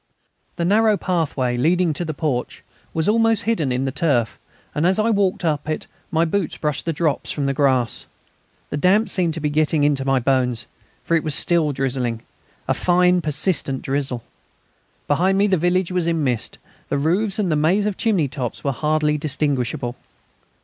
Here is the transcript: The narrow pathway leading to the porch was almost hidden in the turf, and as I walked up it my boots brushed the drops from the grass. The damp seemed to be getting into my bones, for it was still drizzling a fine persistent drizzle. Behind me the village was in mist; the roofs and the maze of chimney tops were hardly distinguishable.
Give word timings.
The 0.55 0.65
narrow 0.65 0.97
pathway 0.97 1.55
leading 1.57 1.93
to 1.93 2.03
the 2.03 2.11
porch 2.15 2.63
was 2.91 3.07
almost 3.07 3.43
hidden 3.43 3.71
in 3.71 3.85
the 3.85 3.91
turf, 3.91 4.39
and 4.73 4.87
as 4.87 4.97
I 4.97 5.11
walked 5.11 5.45
up 5.45 5.69
it 5.69 5.85
my 6.09 6.25
boots 6.25 6.57
brushed 6.57 6.85
the 6.85 6.91
drops 6.91 7.31
from 7.31 7.45
the 7.45 7.53
grass. 7.53 8.07
The 8.71 8.77
damp 8.77 9.09
seemed 9.09 9.35
to 9.35 9.39
be 9.39 9.51
getting 9.51 9.83
into 9.83 10.03
my 10.03 10.17
bones, 10.17 10.65
for 11.03 11.15
it 11.15 11.23
was 11.23 11.35
still 11.35 11.71
drizzling 11.71 12.23
a 12.67 12.73
fine 12.73 13.21
persistent 13.21 13.83
drizzle. 13.83 14.23
Behind 15.07 15.37
me 15.37 15.45
the 15.45 15.55
village 15.55 15.91
was 15.91 16.07
in 16.07 16.23
mist; 16.23 16.57
the 16.89 16.97
roofs 16.97 17.37
and 17.37 17.51
the 17.51 17.55
maze 17.55 17.85
of 17.85 17.95
chimney 17.95 18.27
tops 18.27 18.63
were 18.63 18.71
hardly 18.71 19.19
distinguishable. 19.19 19.95